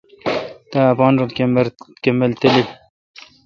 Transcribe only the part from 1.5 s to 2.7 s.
رل کمبل تالیل۔